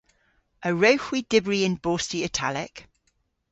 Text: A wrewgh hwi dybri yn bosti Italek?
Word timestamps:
A 0.67 0.69
wrewgh 0.73 1.05
hwi 1.07 1.19
dybri 1.31 1.59
yn 1.67 1.75
bosti 1.83 2.19
Italek? 2.27 2.75